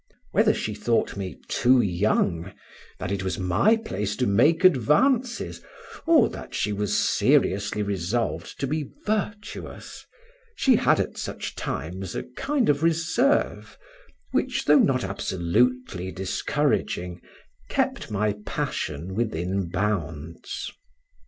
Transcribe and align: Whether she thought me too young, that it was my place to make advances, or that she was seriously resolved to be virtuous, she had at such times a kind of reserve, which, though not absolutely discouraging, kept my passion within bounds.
Whether 0.31 0.55
she 0.55 0.73
thought 0.73 1.15
me 1.15 1.39
too 1.47 1.79
young, 1.79 2.53
that 2.97 3.11
it 3.11 3.21
was 3.23 3.37
my 3.37 3.77
place 3.77 4.15
to 4.15 4.25
make 4.25 4.63
advances, 4.63 5.61
or 6.07 6.27
that 6.29 6.55
she 6.55 6.73
was 6.73 6.97
seriously 6.97 7.83
resolved 7.83 8.59
to 8.61 8.65
be 8.65 8.89
virtuous, 9.05 10.03
she 10.55 10.77
had 10.77 10.99
at 10.99 11.19
such 11.19 11.53
times 11.55 12.15
a 12.15 12.23
kind 12.35 12.67
of 12.67 12.81
reserve, 12.81 13.77
which, 14.31 14.65
though 14.65 14.79
not 14.79 15.03
absolutely 15.03 16.11
discouraging, 16.11 17.21
kept 17.69 18.09
my 18.09 18.33
passion 18.43 19.13
within 19.13 19.69
bounds. 19.69 20.71